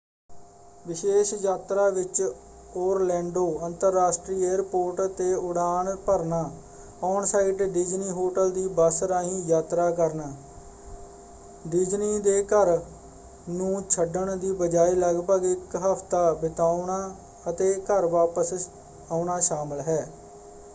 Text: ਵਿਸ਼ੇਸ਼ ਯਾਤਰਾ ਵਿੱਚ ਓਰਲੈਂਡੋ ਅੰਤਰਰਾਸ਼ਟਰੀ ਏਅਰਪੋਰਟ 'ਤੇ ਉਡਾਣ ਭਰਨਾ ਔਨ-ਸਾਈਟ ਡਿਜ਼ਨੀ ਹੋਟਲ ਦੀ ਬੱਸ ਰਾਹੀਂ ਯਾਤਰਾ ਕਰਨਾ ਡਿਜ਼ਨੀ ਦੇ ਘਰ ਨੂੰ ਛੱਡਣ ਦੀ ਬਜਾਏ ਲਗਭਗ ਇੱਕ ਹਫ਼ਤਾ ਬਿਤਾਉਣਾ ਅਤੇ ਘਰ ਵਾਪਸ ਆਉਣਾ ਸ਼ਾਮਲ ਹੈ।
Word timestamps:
ਵਿਸ਼ੇਸ਼ 0.85 1.33
ਯਾਤਰਾ 1.35 1.89
ਵਿੱਚ 1.89 2.21
ਓਰਲੈਂਡੋ 2.75 3.43
ਅੰਤਰਰਾਸ਼ਟਰੀ 3.65 4.41
ਏਅਰਪੋਰਟ 4.43 5.01
'ਤੇ 5.09 5.33
ਉਡਾਣ 5.33 5.95
ਭਰਨਾ 6.05 6.49
ਔਨ-ਸਾਈਟ 7.03 7.61
ਡਿਜ਼ਨੀ 7.63 8.09
ਹੋਟਲ 8.09 8.51
ਦੀ 8.51 8.67
ਬੱਸ 8.71 9.01
ਰਾਹੀਂ 9.03 9.41
ਯਾਤਰਾ 9.45 9.89
ਕਰਨਾ 9.91 10.31
ਡਿਜ਼ਨੀ 11.65 12.19
ਦੇ 12.19 12.41
ਘਰ 12.43 12.79
ਨੂੰ 13.49 13.81
ਛੱਡਣ 13.89 14.35
ਦੀ 14.37 14.51
ਬਜਾਏ 14.53 14.95
ਲਗਭਗ 14.95 15.45
ਇੱਕ 15.45 15.75
ਹਫ਼ਤਾ 15.83 16.33
ਬਿਤਾਉਣਾ 16.33 16.99
ਅਤੇ 17.49 17.77
ਘਰ 17.91 18.05
ਵਾਪਸ 18.07 18.53
ਆਉਣਾ 19.11 19.39
ਸ਼ਾਮਲ 19.39 19.81
ਹੈ। 19.81 20.05